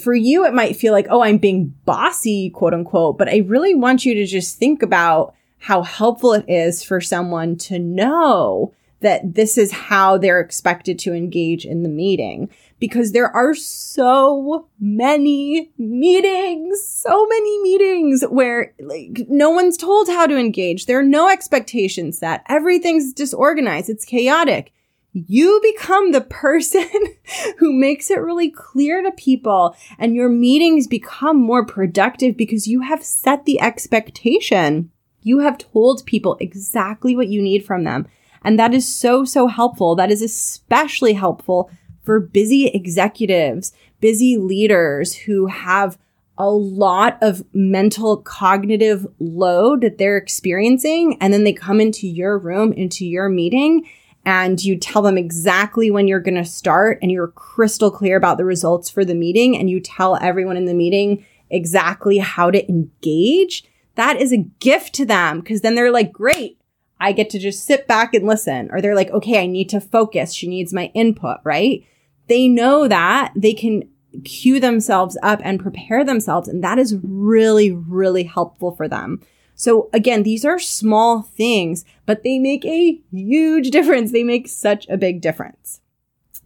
[0.00, 3.74] for you, it might feel like, oh, I'm being bossy, quote unquote, but I really
[3.74, 9.34] want you to just think about how helpful it is for someone to know that
[9.34, 12.48] this is how they're expected to engage in the meeting
[12.82, 20.26] because there are so many meetings, so many meetings where like no one's told how
[20.26, 20.86] to engage.
[20.86, 22.42] There are no expectations set.
[22.48, 23.88] Everything's disorganized.
[23.88, 24.72] It's chaotic.
[25.12, 26.88] You become the person
[27.58, 32.80] who makes it really clear to people and your meetings become more productive because you
[32.80, 34.90] have set the expectation.
[35.22, 38.08] You have told people exactly what you need from them.
[38.44, 39.94] And that is so, so helpful.
[39.94, 41.70] That is especially helpful
[42.02, 45.98] for busy executives, busy leaders who have
[46.38, 51.16] a lot of mental cognitive load that they're experiencing.
[51.20, 53.88] And then they come into your room, into your meeting,
[54.24, 58.38] and you tell them exactly when you're going to start and you're crystal clear about
[58.38, 62.68] the results for the meeting and you tell everyone in the meeting exactly how to
[62.68, 63.64] engage.
[63.96, 66.58] That is a gift to them because then they're like, great.
[67.02, 68.70] I get to just sit back and listen.
[68.70, 70.32] Or they're like, okay, I need to focus.
[70.32, 71.84] She needs my input, right?
[72.28, 73.88] they know that they can
[74.24, 76.48] cue themselves up and prepare themselves.
[76.48, 79.20] And that is really, really helpful for them.
[79.54, 84.12] So again, these are small things, but they make a huge difference.
[84.12, 85.80] They make such a big difference.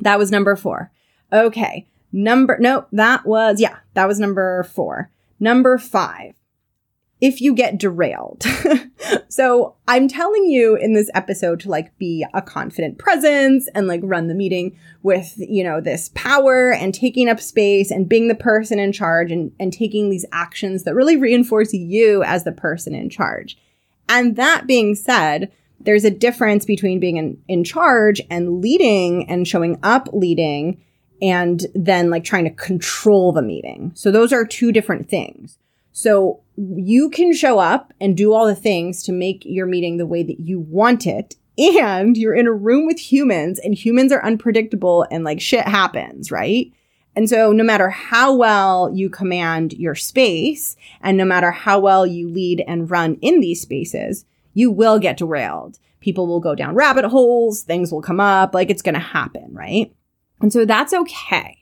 [0.00, 0.92] That was number four.
[1.32, 1.86] Okay.
[2.12, 5.10] Number, no, that was, yeah, that was number four.
[5.40, 6.34] Number five
[7.20, 8.44] if you get derailed.
[9.28, 14.00] so I'm telling you in this episode to like be a confident presence and like
[14.02, 18.34] run the meeting with, you know, this power and taking up space and being the
[18.34, 22.94] person in charge and, and taking these actions that really reinforce you as the person
[22.94, 23.56] in charge.
[24.08, 25.50] And that being said,
[25.80, 30.82] there's a difference between being in, in charge and leading and showing up leading
[31.22, 33.92] and then like trying to control the meeting.
[33.94, 35.58] So those are two different things.
[35.96, 40.04] So you can show up and do all the things to make your meeting the
[40.04, 41.36] way that you want it.
[41.56, 46.30] And you're in a room with humans and humans are unpredictable and like shit happens,
[46.30, 46.70] right?
[47.16, 52.06] And so no matter how well you command your space and no matter how well
[52.06, 55.78] you lead and run in these spaces, you will get derailed.
[56.00, 57.62] People will go down rabbit holes.
[57.62, 58.52] Things will come up.
[58.54, 59.90] Like it's going to happen, right?
[60.42, 61.55] And so that's okay.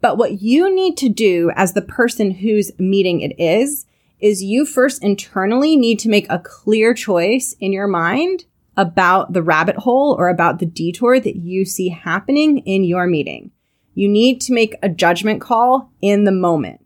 [0.00, 3.86] But what you need to do as the person whose meeting it is,
[4.18, 8.44] is you first internally need to make a clear choice in your mind
[8.76, 13.50] about the rabbit hole or about the detour that you see happening in your meeting.
[13.94, 16.80] You need to make a judgment call in the moment.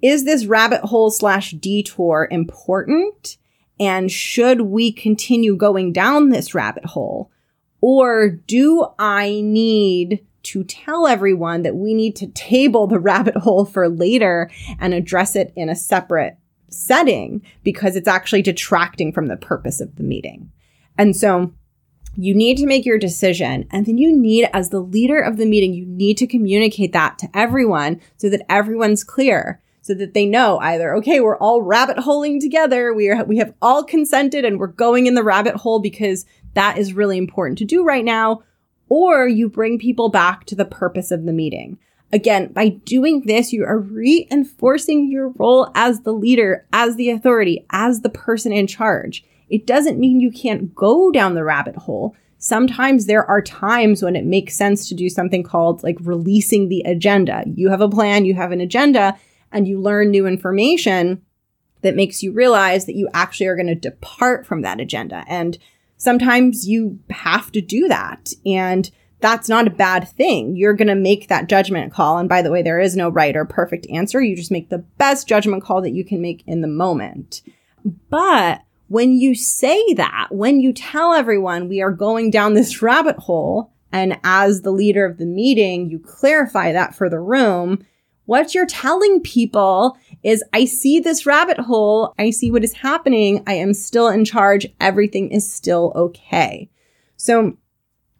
[0.00, 3.36] Is this rabbit hole slash detour important?
[3.80, 7.30] And should we continue going down this rabbit hole?
[7.80, 13.64] Or do I need to tell everyone that we need to table the rabbit hole
[13.64, 16.36] for later and address it in a separate
[16.70, 20.50] setting because it's actually detracting from the purpose of the meeting.
[20.96, 21.52] And so
[22.16, 23.66] you need to make your decision.
[23.70, 27.18] And then you need, as the leader of the meeting, you need to communicate that
[27.20, 29.62] to everyone so that everyone's clear.
[29.82, 32.92] So that they know either, okay, we're all rabbit holing together.
[32.92, 36.76] We are, we have all consented and we're going in the rabbit hole because that
[36.76, 38.42] is really important to do right now
[38.88, 41.78] or you bring people back to the purpose of the meeting.
[42.12, 47.66] Again, by doing this, you are reinforcing your role as the leader, as the authority,
[47.70, 49.24] as the person in charge.
[49.50, 52.16] It doesn't mean you can't go down the rabbit hole.
[52.38, 56.82] Sometimes there are times when it makes sense to do something called like releasing the
[56.82, 57.44] agenda.
[57.54, 59.18] You have a plan, you have an agenda,
[59.52, 61.22] and you learn new information
[61.82, 65.24] that makes you realize that you actually are going to depart from that agenda.
[65.28, 65.58] And
[65.98, 68.32] sometimes you have to do that.
[68.46, 70.56] And that's not a bad thing.
[70.56, 72.18] You're going to make that judgment call.
[72.18, 74.22] And by the way, there is no right or perfect answer.
[74.22, 77.42] You just make the best judgment call that you can make in the moment.
[78.08, 83.16] But when you say that, when you tell everyone we are going down this rabbit
[83.16, 87.84] hole, and as the leader of the meeting, you clarify that for the room,
[88.28, 92.14] what you're telling people is I see this rabbit hole.
[92.18, 93.42] I see what is happening.
[93.46, 94.66] I am still in charge.
[94.82, 96.68] Everything is still okay.
[97.16, 97.56] So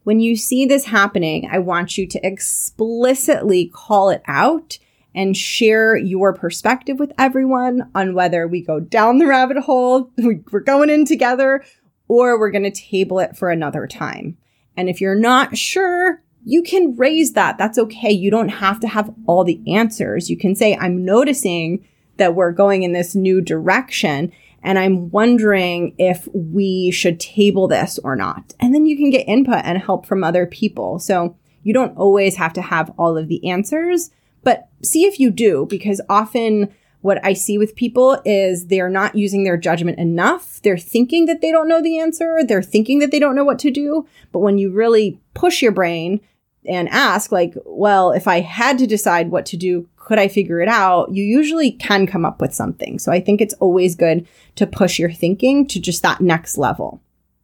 [0.05, 4.79] when you see this happening, I want you to explicitly call it out
[5.15, 10.61] and share your perspective with everyone on whether we go down the rabbit hole, we're
[10.61, 11.63] going in together,
[12.09, 14.39] or we're going to table it for another time.
[14.75, 17.59] And if you're not sure, you can raise that.
[17.59, 18.11] That's okay.
[18.11, 20.31] You don't have to have all the answers.
[20.31, 21.87] You can say, I'm noticing
[22.17, 24.33] that we're going in this new direction.
[24.63, 28.55] And I'm wondering if we should table this or not.
[28.59, 30.99] And then you can get input and help from other people.
[30.99, 34.11] So you don't always have to have all of the answers,
[34.43, 39.15] but see if you do, because often what I see with people is they're not
[39.15, 40.63] using their judgment enough.
[40.63, 42.41] They're thinking that they don't know the answer.
[42.43, 44.07] They're thinking that they don't know what to do.
[44.33, 46.21] But when you really push your brain
[46.67, 50.61] and ask, like, well, if I had to decide what to do, could I figure
[50.61, 51.13] it out?
[51.13, 52.99] You usually can come up with something.
[52.99, 57.01] So I think it's always good to push your thinking to just that next level.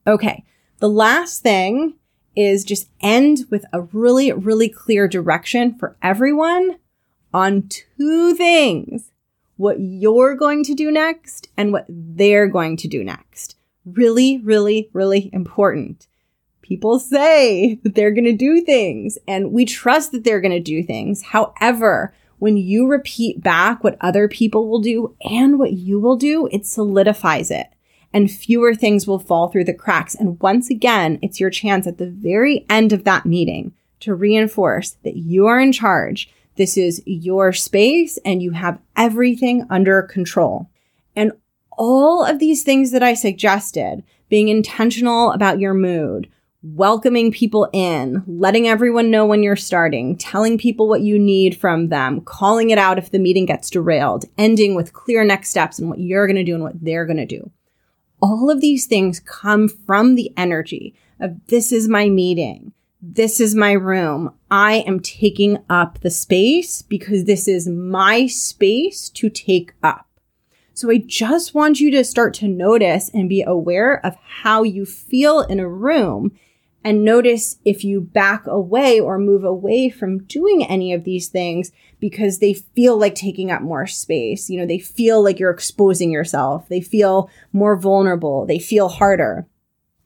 [0.07, 0.45] Okay.
[0.79, 1.95] The last thing
[2.37, 6.79] is just end with a really, really clear direction for everyone
[7.33, 9.11] on two things
[9.57, 13.57] what you're going to do next and what they're going to do next.
[13.85, 16.09] Really, really, really important.
[16.65, 20.61] People say that they're going to do things and we trust that they're going to
[20.61, 21.21] do things.
[21.21, 26.49] However, when you repeat back what other people will do and what you will do,
[26.51, 27.67] it solidifies it
[28.15, 30.15] and fewer things will fall through the cracks.
[30.15, 34.93] And once again, it's your chance at the very end of that meeting to reinforce
[35.05, 36.31] that you are in charge.
[36.57, 40.71] This is your space and you have everything under control.
[41.15, 41.33] And
[41.73, 46.31] all of these things that I suggested, being intentional about your mood,
[46.65, 51.89] welcoming people in, letting everyone know when you're starting, telling people what you need from
[51.89, 55.89] them, calling it out if the meeting gets derailed, ending with clear next steps and
[55.89, 57.51] what you're going to do and what they're going to do
[58.25, 62.73] all of these things come from the energy of this is my meeting.
[63.03, 64.33] This is my room.
[64.51, 70.09] I am taking up the space because this is my space to take up.
[70.73, 74.87] So I just want you to start to notice and be aware of how you
[74.87, 76.33] feel in a room
[76.85, 81.72] and notice if you back away or move away from doing any of these things
[81.99, 84.51] because they feel like taking up more space.
[84.51, 86.68] You know, they feel like you're exposing yourself.
[86.68, 88.45] They feel more vulnerable.
[88.45, 89.47] They feel harder.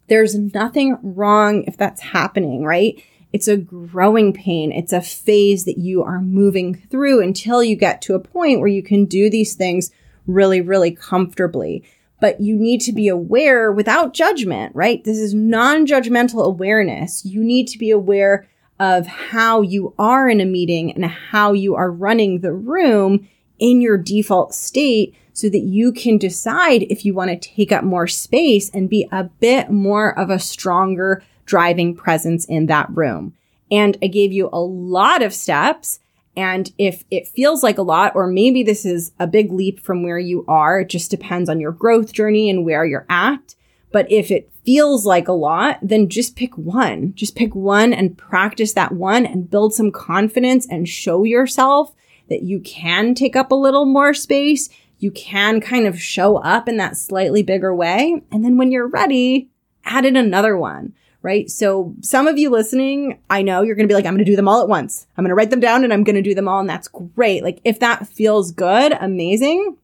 [0.07, 3.03] There's nothing wrong if that's happening, right?
[3.33, 4.71] It's a growing pain.
[4.71, 8.69] It's a phase that you are moving through until you get to a point where
[8.69, 9.91] you can do these things
[10.27, 11.85] really, really comfortably
[12.21, 15.03] but you need to be aware without judgment, right?
[15.05, 17.25] This is non-judgmental awareness.
[17.25, 18.49] You need to be aware
[18.81, 23.81] of how you are in a meeting and how you are running the room in
[23.81, 28.07] your default state so that you can decide if you want to take up more
[28.07, 33.35] space and be a bit more of a stronger driving presence in that room.
[33.71, 36.01] And I gave you a lot of steps
[36.39, 40.05] and if it feels like a lot, or maybe this is a big leap from
[40.05, 43.57] where you are, it just depends on your growth journey and where you're at.
[43.91, 47.13] But if it feels like a lot, then just pick one.
[47.17, 51.93] Just pick one and practice that one and build some confidence and show yourself
[52.29, 54.69] that you can take up a little more space.
[55.01, 58.23] You can kind of show up in that slightly bigger way.
[58.31, 59.49] And then when you're ready,
[59.85, 61.51] add in another one right?
[61.51, 64.31] So some of you listening, I know you're going to be like, I'm going to
[64.31, 65.07] do them all at once.
[65.17, 66.61] I'm going to write them down and I'm going to do them all.
[66.61, 67.43] And that's great.
[67.43, 69.77] Like if that feels good, amazing.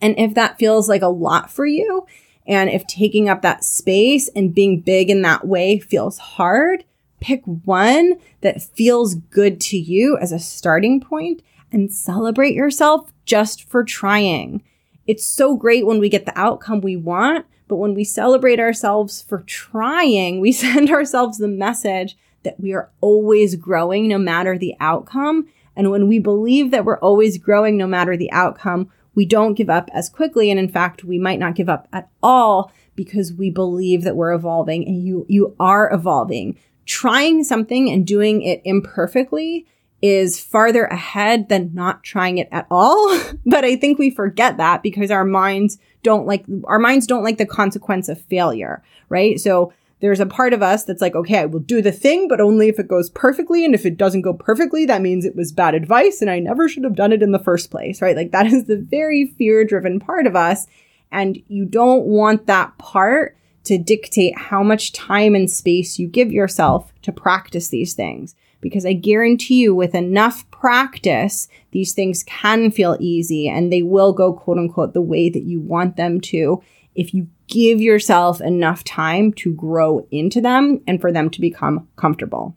[0.00, 2.06] And if that feels like a lot for you,
[2.46, 6.84] and if taking up that space and being big in that way feels hard,
[7.20, 13.68] pick one that feels good to you as a starting point and celebrate yourself just
[13.68, 14.62] for trying.
[15.06, 19.22] It's so great when we get the outcome we want, but when we celebrate ourselves
[19.22, 24.74] for trying, we send ourselves the message that we are always growing no matter the
[24.80, 25.46] outcome.
[25.76, 29.70] And when we believe that we're always growing no matter the outcome, we don't give
[29.70, 30.50] up as quickly.
[30.50, 34.32] And in fact, we might not give up at all because we believe that we're
[34.32, 36.58] evolving and you, you are evolving.
[36.86, 39.66] Trying something and doing it imperfectly
[40.02, 43.16] is farther ahead than not trying it at all.
[43.46, 47.38] but I think we forget that because our minds don't like, our minds don't like
[47.38, 49.38] the consequence of failure, right?
[49.38, 52.40] So there's a part of us that's like, okay, I will do the thing, but
[52.40, 53.64] only if it goes perfectly.
[53.64, 56.68] And if it doesn't go perfectly, that means it was bad advice and I never
[56.68, 58.16] should have done it in the first place, right?
[58.16, 60.66] Like that is the very fear driven part of us.
[61.12, 66.32] And you don't want that part to dictate how much time and space you give
[66.32, 72.70] yourself to practice these things because I guarantee you with enough practice, these things can
[72.70, 76.62] feel easy and they will go quote unquote the way that you want them to
[76.94, 81.88] if you give yourself enough time to grow into them and for them to become
[81.96, 82.56] comfortable.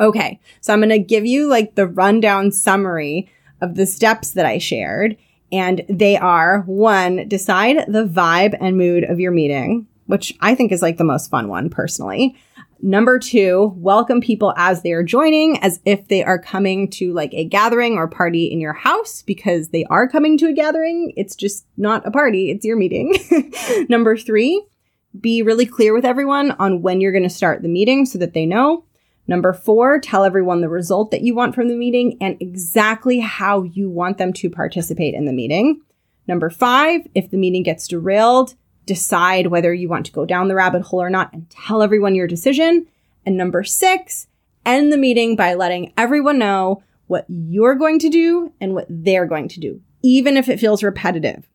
[0.00, 0.40] Okay.
[0.60, 3.30] So I'm going to give you like the rundown summary
[3.60, 5.16] of the steps that I shared.
[5.52, 10.72] And they are one, decide the vibe and mood of your meeting, which I think
[10.72, 12.36] is like the most fun one personally.
[12.86, 17.32] Number two, welcome people as they are joining as if they are coming to like
[17.32, 21.14] a gathering or party in your house because they are coming to a gathering.
[21.16, 22.50] It's just not a party.
[22.50, 23.16] It's your meeting.
[23.88, 24.62] Number three,
[25.18, 28.34] be really clear with everyone on when you're going to start the meeting so that
[28.34, 28.84] they know.
[29.26, 33.62] Number four, tell everyone the result that you want from the meeting and exactly how
[33.62, 35.80] you want them to participate in the meeting.
[36.28, 38.56] Number five, if the meeting gets derailed,
[38.86, 42.14] decide whether you want to go down the rabbit hole or not and tell everyone
[42.14, 42.86] your decision.
[43.26, 44.26] And number six,
[44.66, 49.26] end the meeting by letting everyone know what you're going to do and what they're
[49.26, 51.48] going to do, even if it feels repetitive.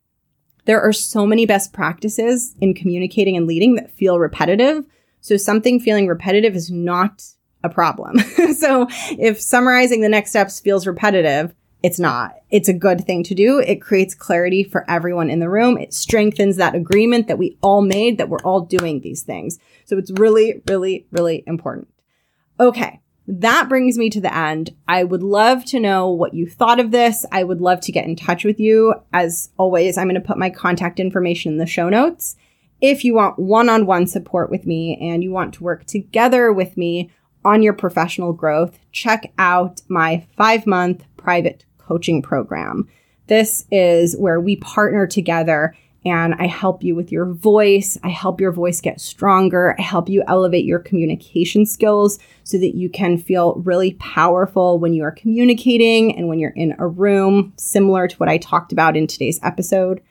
[0.66, 4.86] There are so many best practices in communicating and leading that feel repetitive.
[5.22, 7.24] So something feeling repetitive is not
[7.64, 8.20] a problem.
[8.58, 12.36] so if summarizing the next steps feels repetitive, it's not.
[12.50, 13.60] It's a good thing to do.
[13.60, 15.78] It creates clarity for everyone in the room.
[15.78, 19.60] It strengthens that agreement that we all made that we're all doing these things.
[19.86, 21.88] So it's really, really, really important.
[22.60, 23.00] Okay.
[23.28, 24.76] That brings me to the end.
[24.88, 27.26] I would love to know what you thought of this.
[27.32, 28.96] I would love to get in touch with you.
[29.14, 32.36] As always, I'm going to put my contact information in the show notes.
[32.82, 37.12] If you want one-on-one support with me and you want to work together with me
[37.46, 42.88] on your professional growth, check out my five month private coaching program.
[43.26, 45.76] This is where we partner together
[46.06, 47.98] and I help you with your voice.
[48.04, 49.76] I help your voice get stronger.
[49.78, 54.94] I help you elevate your communication skills so that you can feel really powerful when
[54.94, 58.96] you are communicating and when you're in a room, similar to what I talked about
[58.96, 60.02] in today's episode.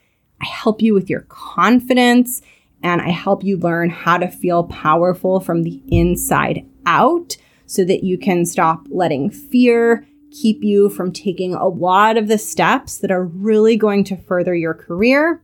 [0.42, 2.42] I help you with your confidence
[2.82, 8.04] and I help you learn how to feel powerful from the inside out so that
[8.04, 13.10] you can stop letting fear keep you from taking a lot of the steps that
[13.10, 15.42] are really going to further your career.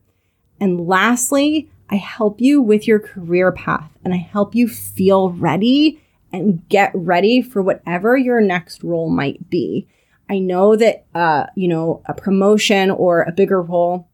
[0.60, 6.00] And lastly, I help you with your career path and I help you feel ready
[6.32, 9.86] and get ready for whatever your next role might be.
[10.28, 14.08] I know that, uh, you know, a promotion or a bigger role,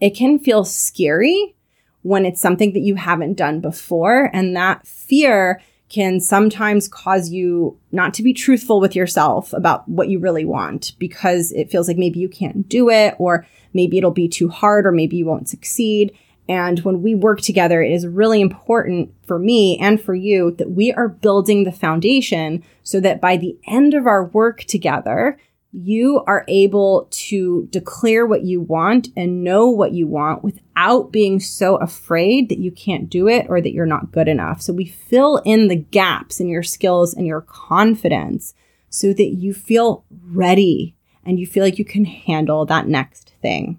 [0.00, 1.54] it can feel scary
[2.02, 4.30] when it's something that you haven't done before.
[4.32, 10.08] And that fear can sometimes cause you not to be truthful with yourself about what
[10.08, 14.10] you really want because it feels like maybe you can't do it or maybe it'll
[14.10, 16.16] be too hard or maybe you won't succeed.
[16.48, 20.70] And when we work together, it is really important for me and for you that
[20.70, 25.38] we are building the foundation so that by the end of our work together,
[25.76, 31.38] you are able to declare what you want and know what you want without being
[31.38, 34.62] so afraid that you can't do it or that you're not good enough.
[34.62, 38.54] So we fill in the gaps in your skills and your confidence
[38.88, 40.96] so that you feel ready
[41.26, 43.78] and you feel like you can handle that next thing.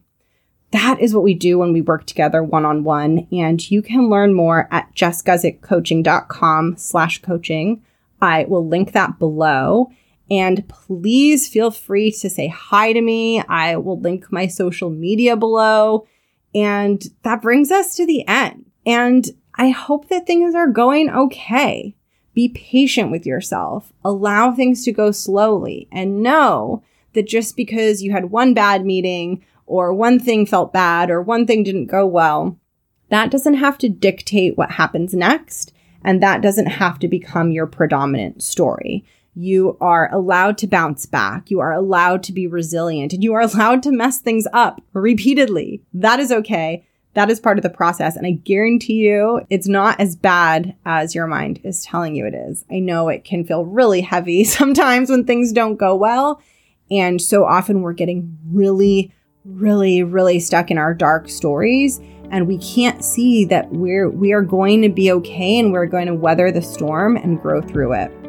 [0.70, 3.28] That is what we do when we work together one on one.
[3.32, 7.82] And you can learn more at jessguzikcoaching.com slash coaching.
[8.22, 9.90] I will link that below.
[10.30, 13.42] And please feel free to say hi to me.
[13.42, 16.08] I will link my social media below.
[16.54, 18.66] And that brings us to the end.
[18.86, 19.26] And
[19.56, 21.96] I hope that things are going okay.
[22.34, 23.92] Be patient with yourself.
[24.04, 29.44] Allow things to go slowly and know that just because you had one bad meeting
[29.66, 32.60] or one thing felt bad or one thing didn't go well,
[33.10, 35.74] that doesn't have to dictate what happens next.
[36.04, 39.04] And that doesn't have to become your predominant story.
[39.40, 41.52] You are allowed to bounce back.
[41.52, 45.84] You are allowed to be resilient and you are allowed to mess things up repeatedly.
[45.94, 46.84] That is okay.
[47.14, 48.16] That is part of the process.
[48.16, 52.34] And I guarantee you it's not as bad as your mind is telling you it
[52.34, 52.66] is.
[52.72, 56.42] I know it can feel really heavy sometimes when things don't go well.
[56.90, 59.14] And so often we're getting really,
[59.46, 62.00] really, really stuck in our dark stories
[62.32, 66.08] and we can't see that we're we are going to be okay and we're going
[66.08, 68.27] to weather the storm and grow through it.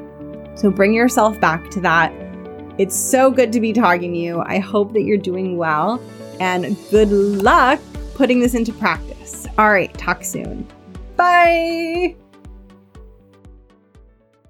[0.59, 2.13] So bring yourself back to that.
[2.79, 4.41] It's so good to be talking to you.
[4.41, 6.03] I hope that you're doing well
[6.41, 7.81] and good luck
[8.15, 9.47] putting this into practice.
[9.57, 10.67] All right, talk soon.
[11.17, 12.17] Bye.